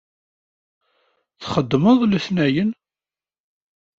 Txeddmeḍ 1.41 1.95
d 2.05 2.11
letnayen? 2.11 2.69